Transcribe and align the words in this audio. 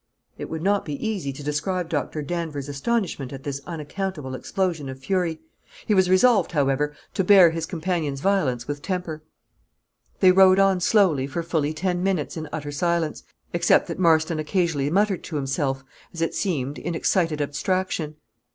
It 0.35 0.49
would 0.49 0.63
not 0.63 0.83
be 0.83 0.93
easy 1.07 1.31
to 1.31 1.43
describe 1.43 1.87
Dr. 1.87 2.23
Danvers' 2.23 2.67
astonishment 2.67 3.31
at 3.31 3.43
this 3.43 3.61
unaccountable 3.67 4.33
explosion 4.33 4.89
of 4.89 4.97
fury. 4.99 5.41
He 5.85 5.93
was 5.93 6.09
resolved, 6.09 6.53
however, 6.53 6.95
to 7.13 7.23
bear 7.23 7.51
his 7.51 7.67
companion's 7.67 8.19
violence 8.19 8.67
with 8.67 8.81
temper. 8.81 9.21
They 10.19 10.31
rode 10.31 10.57
on 10.57 10.79
slowly 10.81 11.27
for 11.27 11.43
fully 11.43 11.71
ten 11.75 12.01
minutes 12.01 12.35
in 12.35 12.49
utter 12.51 12.71
silence, 12.71 13.21
except 13.53 13.85
that 13.89 13.99
Marston 13.99 14.39
occasionally 14.39 14.89
muttered 14.89 15.23
to 15.25 15.35
himself, 15.35 15.83
as 16.15 16.21
it 16.23 16.33
seemed, 16.33 16.79
in 16.79 16.95
excited 16.95 17.39
abstraction. 17.39 18.15